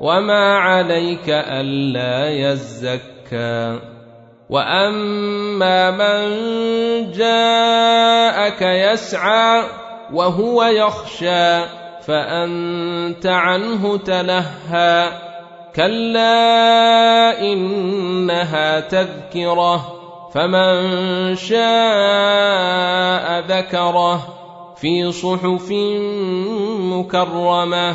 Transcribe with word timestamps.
وما 0.00 0.58
عليك 0.58 1.28
الا 1.28 2.28
يزكى 2.30 3.78
واما 4.50 5.90
من 5.90 6.22
جاءك 7.12 8.62
يسعى 8.62 9.62
وهو 10.12 10.64
يخشى 10.64 11.60
فانت 12.06 13.26
عنه 13.26 13.96
تلهى 13.96 15.08
كلا 15.76 17.40
انها 17.40 18.80
تذكره 18.80 19.94
فمن 20.34 21.36
شاء 21.36 21.58
ذكره 23.40 24.34
في 24.76 25.12
صحف 25.12 25.68
مكرمه 26.80 27.94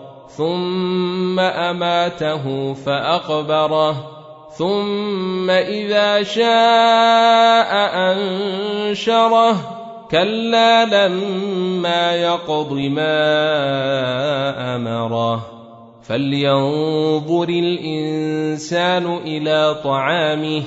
ثم 0.37 1.39
اماته 1.39 2.73
فاقبره 2.73 3.95
ثم 4.57 5.49
اذا 5.49 6.23
شاء 6.23 7.71
انشره 8.11 9.55
كلا 10.11 10.85
لما 10.85 12.15
يقض 12.15 12.73
ما 12.73 13.15
امره 14.75 15.41
فلينظر 16.03 17.49
الانسان 17.49 19.17
إلى 19.25 19.75
طعامه 19.83 20.63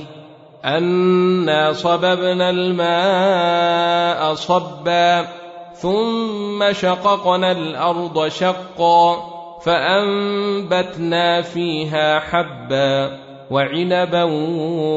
انا 0.64 1.72
صببنا 1.72 2.50
الماء 2.50 4.34
صبا 4.34 5.26
ثم 5.74 6.72
شققنا 6.72 7.52
الأرض 7.52 8.28
شقا 8.28 9.33
فأنبتنا 9.64 11.42
فيها 11.42 12.18
حبا 12.20 13.18
وعنبا 13.50 14.22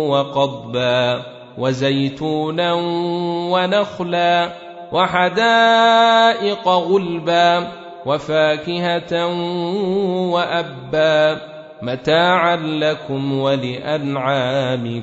وقضبا 0.08 1.24
وزيتونا 1.58 2.74
ونخلا 3.52 4.50
وحدائق 4.92 6.68
غلبا 6.68 7.68
وفاكهة 8.06 9.28
وأبا 10.32 11.42
متاعا 11.82 12.56
لكم 12.56 13.40
ولأنعامكم. 13.40 15.00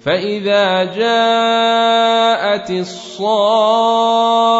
فإذا 0.00 0.84
جاءت 0.84 2.70
الصاخة 2.70 4.59